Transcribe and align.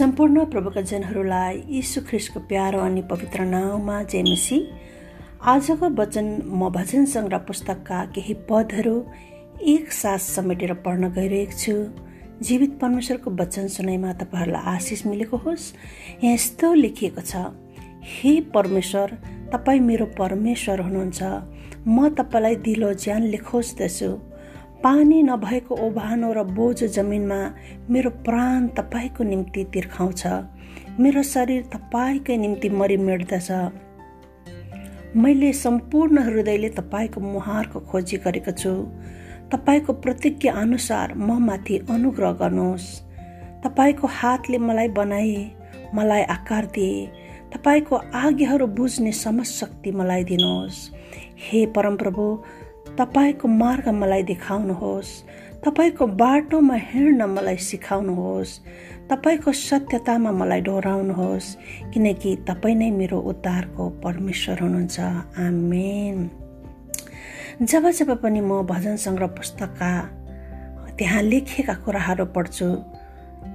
सम्पूर्ण 0.00 0.44
प्रभुका 0.52 0.80
जनहरूलाई 0.80 1.56
यीशु 1.68 2.00
ख्रिस्टको 2.08 2.40
प्यारो 2.48 2.78
अनि 2.80 3.00
पवित्र 3.10 3.44
नाउँमा 3.44 3.96
जेमेसी 4.08 4.58
आजको 5.44 5.88
वचन 5.98 6.26
म 6.48 6.70
भजन 6.72 7.04
सङ्ग्रह 7.14 7.38
पुस्तकका 7.48 7.98
केही 8.14 8.34
पदहरू 8.48 8.94
एक 9.72 9.92
साथ 9.92 10.18
समेटेर 10.18 10.72
पढ्न 10.86 11.10
गइरहेको 11.12 11.58
छु। 11.58 11.74
जीवित 12.40 12.78
परमेश्वरको 12.80 13.30
वचन 13.42 13.68
सुनाइमा 13.76 14.12
तपाईँहरूलाई 14.22 14.64
आशिष 14.74 15.04
मिलेको 15.06 15.36
होस्। 15.44 15.68
यहाँ 16.24 16.34
यस्तो 16.34 16.72
लेखिएको 16.80 17.20
छ 17.20 17.52
हे 18.14 18.32
परमेश्वर 18.56 19.16
तपाईँ 19.52 19.80
मेरो 19.84 20.06
परमेश्वर 20.16 20.80
हुनुहुन्छ। 20.80 21.20
म 21.86 22.08
तपाईँलाई 22.16 22.56
दिलो 22.64 22.92
ज्यानले 23.04 23.44
खोज्दछु 23.44 24.10
पानी 24.84 25.22
नभएको 25.22 25.74
ओभानो 25.76 26.32
र 26.32 26.42
बोझो 26.42 26.86
जमिनमा 26.86 27.54
मेरो 27.90 28.10
प्राण 28.10 28.68
तपाईँको 28.68 29.24
निम्ति 29.24 29.64
तिर्खाउँछ। 29.64 30.26
मेरो 31.00 31.22
शरीर 31.22 31.62
तपाईँकै 31.62 32.36
निम्ति 32.36 32.68
मरिमेट्दछ। 32.68 33.50
मैले 35.16 35.52
सम्पूर्ण 35.52 36.18
हृदयले 36.18 36.68
तपाईँको 36.68 37.20
मुहारको 37.20 37.80
खोजी 37.80 38.16
गरेको 38.16 38.50
छु। 38.50 38.72
तपाईँको 39.52 39.92
प्रतिज्ञा 39.92 40.52
अनुसार 40.52 41.14
म 41.14 41.38
माथि 41.46 41.78
अनुग्रह 41.90 42.32
गर्नुहोस्। 42.32 42.88
तपाईँको 43.64 44.06
हातले 44.06 44.58
मलाई 44.58 44.88
बनाए 44.88 45.50
मलाई 45.94 46.22
आकार 46.22 46.66
दिए। 46.66 47.06
तपाईँको 47.52 47.96
आज्ञाहरू 47.96 48.66
बुझ्ने 48.66 49.12
समझ 49.12 49.46
शक्ति 49.46 49.90
मलाई 49.92 50.24
दिनुहोस्। 50.24 50.90
हे 51.50 51.66
परमप्रभु 51.66 52.44
तपाईँको 52.98 53.48
मार्ग 53.48 53.88
मलाई 53.88 54.22
देखाउनुहोस्। 54.22 55.10
तपाईँको 55.64 56.06
बाटोमा 56.06 56.74
हिँड्न 56.74 57.22
मलाई 57.24 57.56
सिकाउनुहोस्। 57.56 58.58
तपाईँको 59.10 59.52
सत्यतामा 59.52 60.30
मलाई 60.32 60.60
डोराउनुहोस् 60.60 61.56
किनकि 61.94 62.30
तपाईँ 62.48 62.74
नै 62.74 62.90
मेरो 62.90 63.18
उद्धारको 63.20 63.88
परमेश्वर 64.04 64.58
हुनुहुन्छ। 64.60 65.00
आमेन। 65.38 66.30
जब 67.62 67.90
जब 67.90 68.10
पनि 68.22 68.40
म 68.40 68.62
भजन 68.62 68.96
सङ्ग्रह 68.96 69.26
पुस्तकका 69.26 69.92
त्यहाँ 70.98 71.22
लेखिएका 71.22 71.74
कुराहरू 71.74 72.24
पढ्छु 72.26 72.66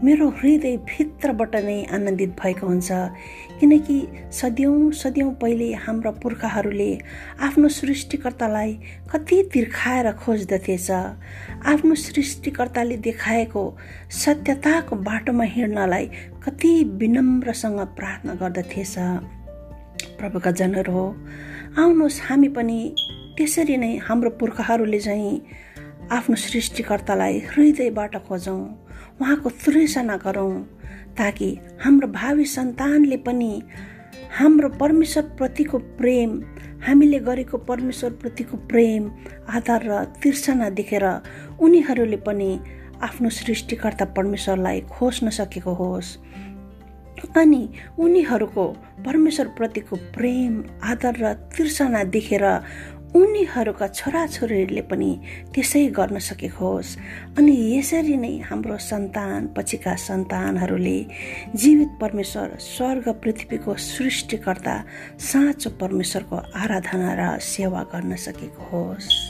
मेरो 0.03 0.27
हृदय 0.29 0.77
भित्रबाट 0.77 1.55
नै 1.55 1.83
आनन्दित 1.85 2.29
भएको 2.29 2.67
हुन्छ। 2.67 2.91
किनकि 3.59 3.97
सद्यौँ 4.31 4.91
सद्यौँ 4.91 5.31
पहिले 5.33 5.73
हाम्रा 5.73 6.11
पुर्खाहरूले 6.11 6.89
आफ्नो 7.39 7.69
सृष्टिकर्तालाई 7.69 8.73
कति 9.11 9.41
तिर्खाएर 9.53 10.11
खोज्दथेछ। 10.11 10.91
आफ्नो 10.91 11.95
सृष्टिकर्ताले 11.95 12.97
देखाएको 12.97 13.63
सत्यताको 14.11 14.95
बाटोमा 14.95 15.43
हिँड्नलाई 15.43 16.05
कति 16.43 16.71
विनम्रसँग 16.83 17.79
प्रार्थना 17.79 18.33
गर्दथेछ। 18.33 18.95
प्रभुका 20.19 20.51
जनहरू 20.51 20.91
हो 20.91 21.05
आउनुहोस् 21.79 22.21
हामी 22.21 22.47
पनि 22.47 22.79
त्यसरी 23.37 23.77
नै 23.77 23.95
हाम्रो 23.97 24.29
पुर्खाहरूले 24.29 24.99
चाहिँ 24.99 25.41
आफ्नो 26.11 26.35
सृष्टिकर्तालाई 26.35 27.39
हृदयबाट 27.49 28.15
खोजौँ 28.27 28.61
उहाँको 29.21 29.49
तृषना 29.49 30.17
गरौँ 30.17 30.63
ताकि 31.17 31.47
हाम्रो 31.81 32.07
भावी 32.07 32.45
सन्तानले 32.45 33.17
पनि 33.17 33.51
हाम्रो 34.37 34.69
परमेश्वरप्रतिको 34.69 35.77
प्रेम 35.97 36.31
हामीले 36.87 37.19
गरेको 37.19 37.57
परमेश्वरप्रतिको 37.57 38.57
प्रेम 38.69 39.09
आधार 39.49 39.83
र 39.83 40.03
तिर्सना 40.23 40.69
देखेर 40.69 41.05
उनीहरूले 41.59 42.17
पनि 42.17 42.49
आफ्नो 43.01 43.29
सृष्टिकर्ता 43.29 44.05
परमेश्वरलाई 44.05 44.81
खोज्न 44.93 45.29
सकेको 45.29 45.73
होस्। 45.73 46.17
अनि 47.37 47.69
उनीहरूको 47.99 48.65
परमेश्वरप्रतिको 49.05 49.95
प्रेम 49.95 50.63
आदर 50.83 51.15
र 51.17 51.33
तिर्सना 51.57 52.03
देखेर 52.03 52.45
उनीहरूका 53.15 53.87
छोराछोरीहरूले 53.97 54.81
पनि 54.91 55.11
त्यसै 55.55 55.83
गर्न 55.97 56.19
सकेको 56.19 56.59
होस् 56.61 56.91
अनि 57.39 57.53
यसरी 57.73 58.15
नै 58.19 58.33
हाम्रो 58.47 58.77
सन्तान 58.87 59.47
पछिका 59.55 59.93
सन्तानहरूले 60.05 60.97
जीवित 61.55 61.91
परमेश्वर 62.01 62.57
स्वर्ग 62.61 63.07
पृथ्वीको 63.23 63.75
सृष्टिकर्ता 63.85 64.75
साँचो 65.29 65.69
परमेश्वरको 65.81 66.37
आराधना 66.63 67.11
र 67.15 67.23
सेवा 67.45 67.83
गर्न 67.93 68.15
सकेको 68.25 68.67
होस् 68.69 69.24